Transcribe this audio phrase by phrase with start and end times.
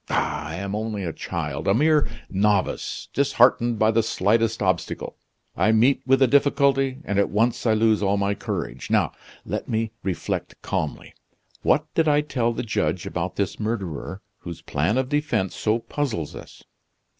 [0.09, 0.47] Ah!
[0.47, 5.19] I am only a child, a mere novice, disheartened by the slightest obstacle.
[5.55, 8.89] I meet with a difficulty, and at once I lose all my courage.
[8.89, 9.11] Now,
[9.45, 11.13] let me reflect calmly.
[11.61, 16.33] What did I tell the judge about this murderer, whose plan of defense so puzzles
[16.35, 16.63] us?